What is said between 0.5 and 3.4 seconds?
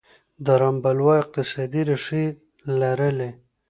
رام بلوا اقتصادي ریښې لرلې.